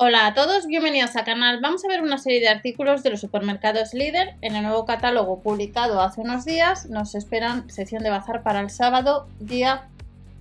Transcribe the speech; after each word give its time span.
Hola 0.00 0.28
a 0.28 0.34
todos, 0.34 0.68
bienvenidos 0.68 1.16
al 1.16 1.24
canal. 1.24 1.58
Vamos 1.60 1.84
a 1.84 1.88
ver 1.88 2.02
una 2.02 2.18
serie 2.18 2.38
de 2.38 2.48
artículos 2.48 3.02
de 3.02 3.10
los 3.10 3.20
supermercados 3.20 3.94
líder. 3.94 4.36
En 4.42 4.54
el 4.54 4.62
nuevo 4.62 4.84
catálogo 4.84 5.40
publicado 5.40 6.00
hace 6.00 6.20
unos 6.20 6.44
días 6.44 6.88
nos 6.88 7.16
esperan 7.16 7.68
sección 7.68 8.04
de 8.04 8.10
bazar 8.10 8.44
para 8.44 8.60
el 8.60 8.70
sábado, 8.70 9.26
día 9.40 9.88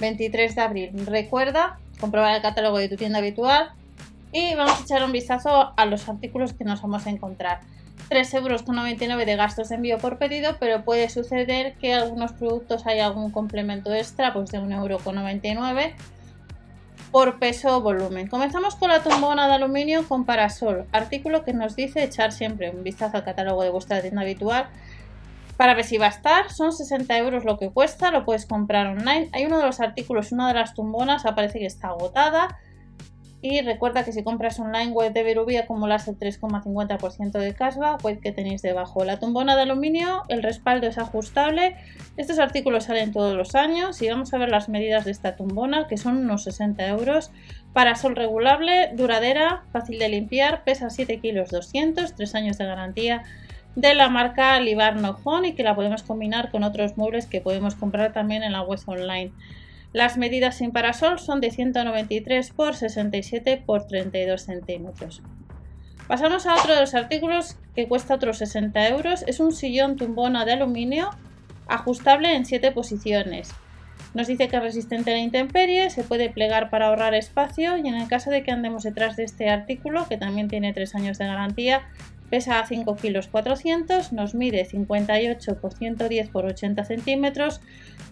23 0.00 0.54
de 0.54 0.60
abril. 0.60 1.06
Recuerda 1.06 1.78
comprobar 1.98 2.36
el 2.36 2.42
catálogo 2.42 2.76
de 2.76 2.90
tu 2.90 2.96
tienda 2.96 3.20
habitual 3.20 3.70
y 4.32 4.54
vamos 4.54 4.80
a 4.80 4.82
echar 4.82 5.02
un 5.02 5.12
vistazo 5.12 5.72
a 5.74 5.86
los 5.86 6.06
artículos 6.10 6.52
que 6.52 6.64
nos 6.64 6.82
vamos 6.82 7.06
a 7.06 7.10
encontrar. 7.10 7.60
3,99 8.10 9.02
euros 9.02 9.26
de 9.26 9.36
gastos 9.36 9.70
de 9.70 9.76
envío 9.76 9.96
por 9.96 10.18
pedido, 10.18 10.58
pero 10.60 10.84
puede 10.84 11.08
suceder 11.08 11.72
que 11.76 11.94
algunos 11.94 12.32
productos 12.32 12.86
hay 12.86 13.00
algún 13.00 13.30
complemento 13.30 13.94
extra, 13.94 14.34
pues 14.34 14.50
de 14.50 14.60
1,99 14.60 14.74
euro 14.76 14.98
por 17.10 17.38
peso 17.38 17.76
o 17.76 17.80
volumen. 17.80 18.28
Comenzamos 18.28 18.76
con 18.76 18.90
la 18.90 19.02
tumbona 19.02 19.48
de 19.48 19.54
aluminio 19.54 20.06
con 20.06 20.24
parasol, 20.24 20.86
artículo 20.92 21.44
que 21.44 21.52
nos 21.52 21.76
dice 21.76 22.02
echar 22.02 22.32
siempre 22.32 22.70
un 22.70 22.82
vistazo 22.82 23.16
al 23.16 23.24
catálogo 23.24 23.62
de 23.62 23.70
vuestra 23.70 24.00
tienda 24.00 24.22
habitual 24.22 24.68
para 25.56 25.74
ver 25.74 25.84
si 25.84 25.98
va 25.98 26.06
a 26.06 26.10
estar. 26.10 26.50
Son 26.50 26.72
60 26.72 27.18
euros 27.18 27.44
lo 27.44 27.58
que 27.58 27.70
cuesta, 27.70 28.10
lo 28.10 28.24
puedes 28.24 28.46
comprar 28.46 28.86
online. 28.86 29.28
Hay 29.32 29.44
uno 29.44 29.58
de 29.58 29.64
los 29.64 29.80
artículos, 29.80 30.32
una 30.32 30.48
de 30.48 30.54
las 30.54 30.74
tumbonas, 30.74 31.26
aparece 31.26 31.58
que 31.58 31.66
está 31.66 31.88
agotada. 31.88 32.58
Y 33.40 33.60
recuerda 33.60 34.04
que 34.04 34.12
si 34.12 34.24
compras 34.24 34.58
online 34.58 34.90
web 34.90 35.12
de 35.12 35.22
Verubi 35.22 35.56
acumulas 35.56 36.08
el 36.08 36.18
3,50% 36.18 37.38
de 37.38 37.54
cashback, 37.54 38.04
web 38.04 38.20
que 38.20 38.32
tenéis 38.32 38.62
debajo. 38.62 39.04
La 39.04 39.20
tumbona 39.20 39.54
de 39.54 39.62
aluminio, 39.62 40.24
el 40.28 40.42
respaldo 40.42 40.88
es 40.88 40.98
ajustable. 40.98 41.76
Estos 42.16 42.40
artículos 42.40 42.84
salen 42.84 43.12
todos 43.12 43.36
los 43.36 43.54
años 43.54 44.02
y 44.02 44.08
vamos 44.08 44.34
a 44.34 44.38
ver 44.38 44.48
las 44.48 44.68
medidas 44.68 45.04
de 45.04 45.12
esta 45.12 45.36
tumbona, 45.36 45.86
que 45.86 45.96
son 45.96 46.16
unos 46.16 46.42
60 46.44 46.84
euros. 46.88 47.30
Parasol 47.72 48.16
regulable, 48.16 48.90
duradera, 48.94 49.62
fácil 49.72 50.00
de 50.00 50.08
limpiar, 50.08 50.64
pesa 50.64 50.90
7 50.90 51.20
kilos 51.20 51.50
200, 51.50 52.16
3 52.16 52.34
años 52.34 52.58
de 52.58 52.64
garantía 52.64 53.22
de 53.76 53.94
la 53.94 54.08
marca 54.08 54.58
Libarno 54.58 55.16
Home 55.22 55.48
y 55.48 55.52
que 55.52 55.62
la 55.62 55.76
podemos 55.76 56.02
combinar 56.02 56.50
con 56.50 56.64
otros 56.64 56.96
muebles 56.96 57.26
que 57.26 57.40
podemos 57.40 57.76
comprar 57.76 58.12
también 58.12 58.42
en 58.42 58.50
la 58.50 58.62
web 58.62 58.80
online. 58.86 59.30
Las 59.92 60.18
medidas 60.18 60.58
sin 60.58 60.70
parasol 60.70 61.18
son 61.18 61.40
de 61.40 61.50
193 61.50 62.50
por 62.50 62.74
67 62.74 63.62
por 63.64 63.86
32 63.86 64.42
centímetros. 64.42 65.22
Pasamos 66.06 66.46
a 66.46 66.54
otro 66.54 66.74
de 66.74 66.80
los 66.80 66.94
artículos 66.94 67.56
que 67.74 67.88
cuesta 67.88 68.14
otros 68.14 68.38
60 68.38 68.88
euros. 68.88 69.22
Es 69.26 69.40
un 69.40 69.52
sillón 69.52 69.96
tumbona 69.96 70.44
de 70.44 70.52
aluminio 70.52 71.10
ajustable 71.68 72.34
en 72.34 72.44
7 72.44 72.72
posiciones. 72.72 73.50
Nos 74.14 74.26
dice 74.26 74.48
que 74.48 74.56
es 74.56 74.62
resistente 74.62 75.10
a 75.10 75.14
la 75.14 75.20
intemperie, 75.20 75.90
se 75.90 76.02
puede 76.02 76.30
plegar 76.30 76.70
para 76.70 76.86
ahorrar 76.86 77.14
espacio 77.14 77.76
y 77.76 77.86
en 77.88 77.94
el 77.94 78.08
caso 78.08 78.30
de 78.30 78.42
que 78.42 78.50
andemos 78.50 78.84
detrás 78.84 79.16
de 79.16 79.24
este 79.24 79.50
artículo, 79.50 80.08
que 80.08 80.16
también 80.16 80.48
tiene 80.48 80.72
3 80.72 80.94
años 80.94 81.18
de 81.18 81.26
garantía, 81.26 81.82
Pesa 82.30 82.62
5 82.66 82.96
kilos 82.96 83.28
400, 83.28 84.12
nos 84.12 84.34
mide 84.34 84.64
58 84.66 85.60
por 85.60 85.72
110 85.72 86.28
por 86.28 86.44
80 86.44 86.84
centímetros, 86.84 87.62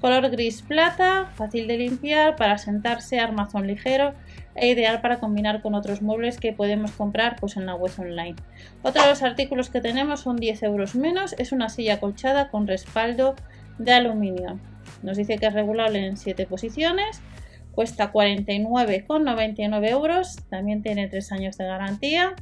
color 0.00 0.30
gris 0.30 0.62
plata, 0.62 1.30
fácil 1.34 1.66
de 1.66 1.76
limpiar, 1.76 2.36
para 2.36 2.56
sentarse, 2.56 3.20
armazón 3.20 3.66
ligero 3.66 4.14
e 4.54 4.68
ideal 4.68 5.02
para 5.02 5.20
combinar 5.20 5.60
con 5.60 5.74
otros 5.74 6.00
muebles 6.00 6.38
que 6.38 6.54
podemos 6.54 6.92
comprar 6.92 7.36
pues, 7.38 7.58
en 7.58 7.66
la 7.66 7.74
web 7.74 7.92
online. 7.98 8.36
Otro 8.82 9.02
de 9.02 9.08
los 9.08 9.22
artículos 9.22 9.68
que 9.68 9.82
tenemos 9.82 10.20
son 10.20 10.36
10 10.36 10.62
euros 10.62 10.94
menos, 10.94 11.34
es 11.38 11.52
una 11.52 11.68
silla 11.68 12.00
colchada 12.00 12.48
con 12.48 12.66
respaldo 12.66 13.34
de 13.78 13.92
aluminio. 13.92 14.58
Nos 15.02 15.18
dice 15.18 15.36
que 15.36 15.46
es 15.46 15.52
regulable 15.52 16.06
en 16.06 16.16
7 16.16 16.46
posiciones, 16.46 17.20
cuesta 17.72 18.12
49,99 18.12 19.90
euros, 19.90 20.36
también 20.48 20.82
tiene 20.82 21.08
3 21.08 21.32
años 21.32 21.58
de 21.58 21.66
garantía. 21.66 22.34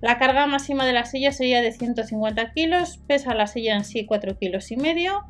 La 0.00 0.18
carga 0.18 0.46
máxima 0.46 0.86
de 0.86 0.92
la 0.92 1.04
silla 1.04 1.32
sería 1.32 1.60
de 1.60 1.72
150 1.72 2.52
kilos, 2.52 2.98
pesa 3.06 3.34
la 3.34 3.46
silla 3.46 3.74
en 3.74 3.84
sí 3.84 4.06
4 4.06 4.38
kilos 4.38 4.70
y 4.70 4.76
medio 4.76 5.24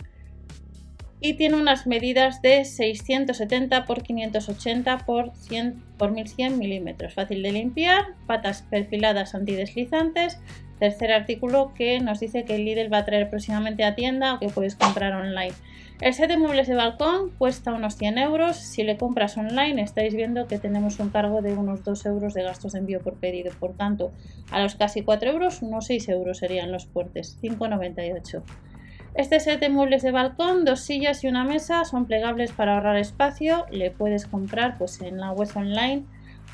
y 1.21 1.35
tiene 1.35 1.57
unas 1.57 1.87
medidas 1.87 2.43
de 2.43 2.65
670 2.65 3.85
por 3.85 4.03
580 4.03 4.99
por, 4.99 5.35
100, 5.35 5.83
por 5.97 6.13
1100 6.13 6.59
milímetros. 6.59 7.15
Fácil 7.15 7.43
de 7.43 7.53
limpiar, 7.53 8.15
patas 8.27 8.63
perfiladas 8.63 9.35
antideslizantes. 9.35 10.39
Tercer 10.79 11.11
artículo 11.11 11.73
que 11.75 11.99
nos 11.99 12.21
dice 12.21 12.45
que 12.45 12.55
el 12.55 12.65
Lidl 12.65 12.93
va 12.93 12.99
a 12.99 13.05
traer 13.05 13.31
próximamente 13.31 13.83
a 13.83 13.97
tienda 13.97 14.35
o 14.35 14.39
que 14.39 14.49
puedes 14.49 14.77
comprar 14.77 15.13
online. 15.13 15.55
El 16.01 16.15
set 16.15 16.29
de 16.29 16.37
muebles 16.37 16.69
de 16.69 16.77
balcón 16.77 17.31
cuesta 17.37 17.73
unos 17.73 17.97
100 17.97 18.19
euros. 18.19 18.57
Si 18.57 18.85
le 18.85 18.97
compras 18.97 19.37
online, 19.37 19.83
estáis 19.83 20.15
viendo 20.15 20.47
que 20.47 20.61
tenemos 20.61 21.01
un 21.01 21.11
cargo 21.11 21.43
de 21.43 21.55
unos 21.55 21.83
2 21.83 22.07
euros 22.07 22.35
de 22.35 22.45
gastos 22.45 22.75
de 22.75 22.79
envío 22.79 23.01
por 23.01 23.17
pedido. 23.17 23.51
Por 23.59 23.77
tanto, 23.77 24.13
a 24.53 24.63
los 24.63 24.77
casi 24.77 25.03
4 25.03 25.31
euros, 25.31 25.61
unos 25.61 25.87
6 25.87 26.09
euros 26.11 26.39
serían 26.39 26.71
los 26.71 26.87
puertes, 26.87 27.37
5,98. 27.43 28.45
Este 29.19 29.41
set 29.41 29.59
de 29.59 29.69
muebles 29.69 30.03
de 30.03 30.13
balcón, 30.13 30.65
dos 30.65 30.79
sillas 30.79 31.25
y 31.25 31.27
una 31.27 31.43
mesa 31.43 31.85
son 31.85 32.07
plegables 32.07 32.53
para 32.53 32.77
ahorrar 32.77 32.97
espacio. 32.97 33.67
Le 33.73 33.91
puedes 33.91 34.27
comprar 34.27 34.79
pues, 34.79 35.01
en 35.01 35.19
la 35.19 35.33
web 35.33 35.49
online 35.57 36.05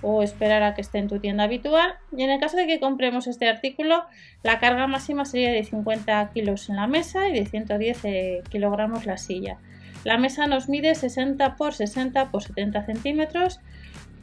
o 0.00 0.22
esperar 0.22 0.62
a 0.62 0.74
que 0.74 0.80
esté 0.80 0.96
en 0.96 1.08
tu 1.08 1.18
tienda 1.18 1.44
habitual. 1.44 1.96
Y 2.16 2.22
en 2.22 2.30
el 2.30 2.40
caso 2.40 2.56
de 2.56 2.66
que 2.66 2.80
compremos 2.80 3.26
este 3.26 3.50
artículo, 3.50 4.04
la 4.42 4.60
carga 4.60 4.86
máxima 4.86 5.26
sería 5.26 5.52
de 5.52 5.62
50 5.62 6.30
kilos 6.32 6.70
en 6.70 6.76
la 6.76 6.86
mesa 6.86 7.28
y 7.28 7.34
de 7.34 7.44
110 7.44 8.04
eh, 8.04 8.42
kilogramos 8.48 9.04
la 9.04 9.18
silla. 9.18 9.58
La 10.04 10.16
mesa 10.16 10.46
nos 10.46 10.70
mide 10.70 10.94
60 10.94 11.56
por 11.56 11.74
60 11.74 12.30
por 12.30 12.42
70 12.42 12.86
centímetros, 12.86 13.60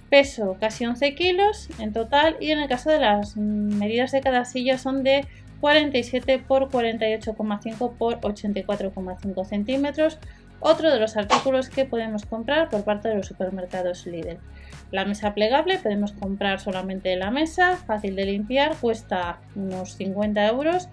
peso 0.10 0.58
casi 0.60 0.88
11 0.88 1.14
kilos 1.14 1.70
en 1.78 1.94
total 1.94 2.38
y 2.40 2.50
en 2.50 2.58
el 2.60 2.68
caso 2.68 2.90
de 2.90 3.00
las 3.00 3.38
medidas 3.38 4.12
de 4.12 4.22
cada 4.22 4.46
silla 4.46 4.80
son 4.80 5.04
de 5.04 5.28
47 5.62 6.40
por 6.40 6.70
48,5 6.70 7.94
por 7.98 8.20
84,5 8.20 9.46
centímetros. 9.46 10.20
Otro 10.60 10.92
de 10.92 11.00
los 11.00 11.18
artículos 11.18 11.70
que 11.70 11.86
podemos 11.86 12.26
comprar 12.26 12.70
por 12.70 12.84
parte 12.84 13.08
de 13.08 13.16
los 13.16 13.28
supermercados 13.28 14.06
Lidl. 14.06 14.38
La 14.92 15.06
mesa 15.06 15.34
plegable, 15.34 15.80
podemos 15.80 16.12
comprar 16.12 16.60
solamente 16.60 17.16
la 17.16 17.32
mesa, 17.32 17.78
fácil 17.78 18.16
de 18.16 18.26
limpiar, 18.26 18.76
cuesta 18.76 19.40
unos 19.56 19.96
50 19.96 20.46
euros. 20.48 20.90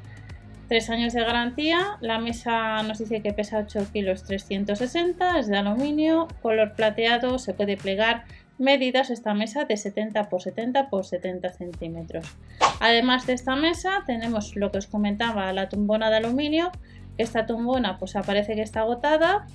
3 0.68 0.90
años 0.90 1.12
de 1.14 1.24
garantía, 1.24 1.96
la 2.00 2.18
mesa 2.18 2.82
nos 2.82 2.98
dice 2.98 3.22
que 3.22 3.32
pesa 3.32 3.58
8 3.58 3.86
kilos 3.92 4.22
360, 4.24 5.38
es 5.38 5.48
de 5.48 5.56
aluminio, 5.56 6.28
color 6.42 6.74
plateado, 6.74 7.38
se 7.38 7.54
puede 7.54 7.76
plegar, 7.76 8.24
medidas 8.58 9.08
esta 9.10 9.32
mesa 9.34 9.64
de 9.64 9.76
70 9.76 10.28
por 10.28 10.42
70 10.42 10.90
por 10.90 11.06
70 11.06 11.52
centímetros. 11.52 12.36
Además 12.80 13.26
de 13.26 13.32
esta 13.32 13.56
mesa 13.56 14.02
tenemos 14.06 14.54
lo 14.56 14.70
que 14.70 14.78
os 14.78 14.86
comentaba, 14.86 15.52
la 15.52 15.68
tumbona 15.68 16.10
de 16.10 16.16
aluminio, 16.16 16.70
esta 17.16 17.46
tumbona 17.46 17.98
pues 17.98 18.14
aparece 18.14 18.54
que 18.54 18.62
está 18.62 18.80
agotada, 18.80 19.46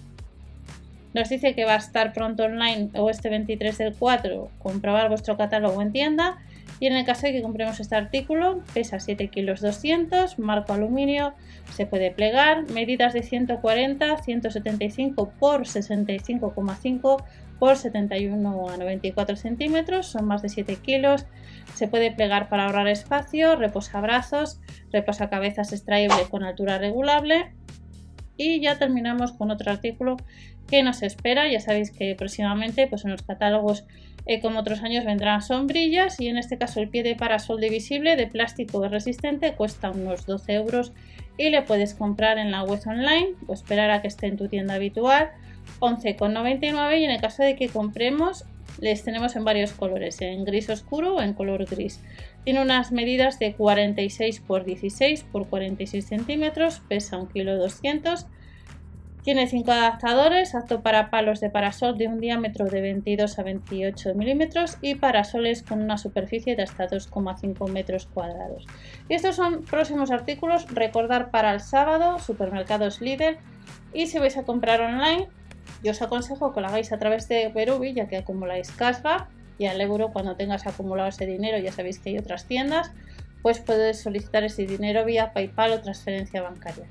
nos 1.13 1.29
dice 1.29 1.53
que 1.55 1.65
va 1.65 1.73
a 1.73 1.77
estar 1.77 2.11
pronto 2.11 2.43
online 2.43 2.89
o 2.95 3.09
este 3.09 3.29
23 3.29 3.77
del 3.77 3.95
4, 3.95 4.49
comprobar 4.59 5.09
vuestro 5.09 5.37
catálogo 5.37 5.81
en 5.81 5.91
tienda. 5.91 6.37
Y 6.79 6.87
en 6.87 6.93
el 6.93 7.05
caso 7.05 7.27
de 7.27 7.33
que 7.33 7.41
compremos 7.41 7.79
este 7.79 7.95
artículo, 7.95 8.61
pesa 8.73 8.99
7 8.99 9.29
kilos 9.29 9.61
200, 9.61 10.37
marco 10.39 10.73
aluminio, 10.73 11.33
se 11.71 11.85
puede 11.85 12.11
plegar, 12.11 12.69
medidas 12.71 13.13
de 13.13 13.23
140, 13.23 14.17
175 14.17 15.33
por 15.39 15.61
65,5 15.61 17.23
por 17.59 17.77
71 17.77 18.69
a 18.69 18.77
94 18.77 19.37
centímetros, 19.37 20.07
son 20.07 20.25
más 20.25 20.41
de 20.41 20.49
7 20.49 20.75
kilos, 20.77 21.25
se 21.75 21.87
puede 21.87 22.11
plegar 22.11 22.49
para 22.49 22.65
ahorrar 22.65 22.87
espacio, 22.87 23.55
reposa 23.55 24.01
brazos, 24.01 24.59
reposa 24.91 25.29
cabezas 25.29 25.71
extraíble 25.71 26.27
con 26.29 26.43
altura 26.43 26.77
regulable 26.77 27.53
y 28.35 28.59
ya 28.61 28.77
terminamos 28.77 29.31
con 29.31 29.51
otro 29.51 29.71
artículo 29.71 30.17
que 30.67 30.83
nos 30.83 31.03
espera. 31.03 31.51
Ya 31.51 31.59
sabéis 31.59 31.91
que 31.91 32.15
próximamente 32.15 32.87
pues 32.87 33.05
en 33.05 33.11
los 33.11 33.21
catálogos 33.21 33.85
eh, 34.25 34.39
como 34.39 34.59
otros 34.59 34.83
años 34.83 35.05
vendrán 35.05 35.41
sombrillas 35.41 36.19
y 36.19 36.27
en 36.27 36.37
este 36.37 36.57
caso 36.57 36.79
el 36.79 36.89
pie 36.89 37.03
de 37.03 37.15
parasol 37.15 37.59
divisible 37.59 38.15
de 38.15 38.27
plástico 38.27 38.87
resistente 38.87 39.53
cuesta 39.53 39.91
unos 39.91 40.25
12 40.25 40.53
euros 40.53 40.93
y 41.37 41.49
le 41.49 41.61
puedes 41.61 41.93
comprar 41.93 42.37
en 42.37 42.51
la 42.51 42.63
web 42.63 42.79
online 42.85 43.33
o 43.47 43.53
esperar 43.53 43.91
a 43.91 44.01
que 44.01 44.07
esté 44.07 44.27
en 44.27 44.37
tu 44.37 44.47
tienda 44.47 44.75
habitual 44.75 45.31
11,99 45.79 46.99
y 46.99 47.03
en 47.03 47.11
el 47.11 47.21
caso 47.21 47.43
de 47.43 47.55
que 47.55 47.69
compremos 47.69 48.45
les 48.79 49.03
tenemos 49.03 49.35
en 49.35 49.43
varios 49.43 49.71
colores, 49.71 50.19
en 50.21 50.45
gris 50.45 50.69
oscuro 50.69 51.15
o 51.15 51.21
en 51.21 51.33
color 51.33 51.65
gris. 51.65 51.99
Tiene 52.43 52.61
unas 52.61 52.91
medidas 52.91 53.39
de 53.39 53.53
46 53.53 54.39
por 54.41 54.65
16 54.65 55.23
por 55.31 55.47
46 55.47 56.05
centímetros, 56.05 56.81
pesa 56.87 57.17
1 57.17 57.29
kg 57.29 57.57
200 57.57 58.25
tiene 59.23 59.47
5 59.47 59.71
adaptadores, 59.71 60.53
apto 60.53 60.81
para 60.81 61.09
palos 61.09 61.39
de 61.39 61.49
parasol 61.49 61.97
de 61.97 62.09
un 62.09 62.19
diámetro 62.19 62.65
de 62.65 62.81
22 62.81 63.39
a 63.39 63.43
28 63.43 64.15
milímetros 64.15 64.77
y 64.81 64.95
parasoles 64.95 65.63
con 65.63 65.81
una 65.81 65.97
superficie 65.97 66.57
de 66.57 66.63
hasta 66.63 66.89
2,5 66.89 67.69
metros 67.69 68.05
cuadrados. 68.05 68.65
Y 69.07 69.13
estos 69.13 69.37
son 69.37 69.63
próximos 69.63 70.11
artículos. 70.11 70.67
Recordar 70.67 71.31
para 71.31 71.53
el 71.53 71.61
sábado, 71.61 72.19
supermercados 72.19 72.99
líder. 72.99 73.37
Y 73.93 74.07
si 74.07 74.19
vais 74.19 74.35
a 74.35 74.43
comprar 74.43 74.81
online, 74.81 75.29
yo 75.83 75.91
os 75.91 76.01
aconsejo 76.01 76.53
que 76.53 76.59
lo 76.59 76.67
hagáis 76.67 76.91
a 76.91 76.99
través 76.99 77.29
de 77.29 77.47
Verubi, 77.47 77.93
ya 77.93 78.07
que 78.09 78.17
acumuláis 78.17 78.71
cashback 78.71 79.27
y 79.57 79.67
al 79.67 79.79
euro 79.79 80.11
cuando 80.11 80.35
tengas 80.35 80.67
acumulado 80.67 81.07
ese 81.07 81.25
dinero, 81.25 81.57
ya 81.59 81.71
sabéis 81.71 81.99
que 81.99 82.09
hay 82.09 82.17
otras 82.17 82.45
tiendas, 82.45 82.91
pues 83.41 83.59
puedes 83.59 84.01
solicitar 84.01 84.43
ese 84.43 84.65
dinero 84.65 85.05
vía 85.05 85.31
PayPal 85.31 85.71
o 85.71 85.81
transferencia 85.81 86.41
bancaria. 86.41 86.87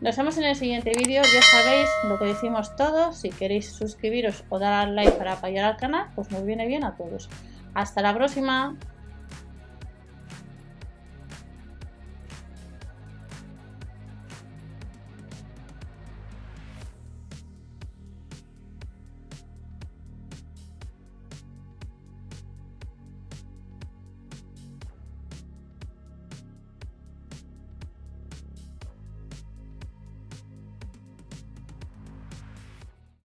Nos 0.00 0.14
vemos 0.14 0.36
en 0.36 0.44
el 0.44 0.56
siguiente 0.56 0.92
vídeo, 0.94 1.22
ya 1.22 1.40
sabéis 1.40 1.88
lo 2.06 2.18
que 2.18 2.26
decimos 2.26 2.76
todos, 2.76 3.16
si 3.16 3.30
queréis 3.30 3.72
suscribiros 3.72 4.44
o 4.50 4.58
dar 4.58 4.74
al 4.74 4.94
like 4.94 5.12
para 5.12 5.32
apoyar 5.32 5.64
al 5.64 5.76
canal, 5.78 6.08
pues 6.14 6.30
nos 6.30 6.44
viene 6.44 6.66
bien 6.66 6.84
a 6.84 6.96
todos. 6.96 7.30
Hasta 7.72 8.02
la 8.02 8.14
próxima. 8.14 8.76